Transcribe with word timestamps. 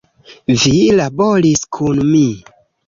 Vi 0.63 0.71
laboris 1.01 1.65
kun 1.79 2.05
mi?? 2.11 2.27